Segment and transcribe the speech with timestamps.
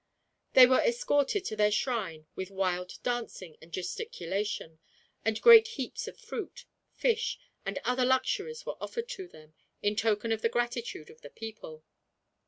[0.53, 4.79] They were escorted to their shrine with wild dancing and gesticulation,
[5.23, 9.53] and great heaps of fruit, fish, and other luxuries were offered to them,
[9.83, 11.83] in token of the gratitude of the people.